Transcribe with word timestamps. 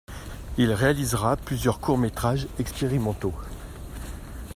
Il 0.57 0.73
réalisera 0.73 1.37
plusieurs 1.37 1.79
courts-métrages 1.79 2.47
expérimentaux. 2.57 3.35